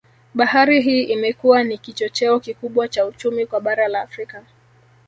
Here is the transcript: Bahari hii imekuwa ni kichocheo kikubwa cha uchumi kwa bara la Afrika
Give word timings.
Bahari 0.35 0.81
hii 0.81 1.03
imekuwa 1.03 1.63
ni 1.63 1.77
kichocheo 1.77 2.39
kikubwa 2.39 2.87
cha 2.87 3.05
uchumi 3.05 3.45
kwa 3.45 3.61
bara 3.61 3.87
la 3.87 4.01
Afrika 4.01 4.43